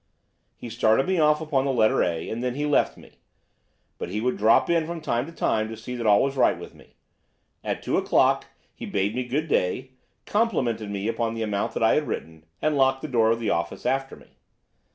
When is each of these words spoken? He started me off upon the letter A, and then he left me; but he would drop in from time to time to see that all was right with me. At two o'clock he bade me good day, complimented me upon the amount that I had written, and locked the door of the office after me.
He 0.55 0.67
started 0.71 1.05
me 1.05 1.19
off 1.19 1.41
upon 1.41 1.63
the 1.65 1.71
letter 1.71 2.01
A, 2.03 2.27
and 2.27 2.43
then 2.43 2.55
he 2.55 2.65
left 2.65 2.97
me; 2.97 3.19
but 3.99 4.09
he 4.09 4.19
would 4.19 4.35
drop 4.35 4.67
in 4.67 4.87
from 4.87 4.99
time 4.99 5.27
to 5.27 5.31
time 5.31 5.69
to 5.69 5.77
see 5.77 5.93
that 5.95 6.07
all 6.07 6.23
was 6.23 6.35
right 6.35 6.57
with 6.57 6.73
me. 6.73 6.95
At 7.63 7.83
two 7.83 7.97
o'clock 7.97 8.45
he 8.73 8.87
bade 8.87 9.13
me 9.13 9.23
good 9.23 9.47
day, 9.47 9.91
complimented 10.25 10.89
me 10.89 11.07
upon 11.07 11.35
the 11.35 11.43
amount 11.43 11.73
that 11.75 11.83
I 11.83 11.93
had 11.93 12.07
written, 12.07 12.45
and 12.63 12.75
locked 12.75 13.03
the 13.03 13.07
door 13.07 13.29
of 13.29 13.39
the 13.39 13.51
office 13.51 13.85
after 13.85 14.15
me. 14.15 14.39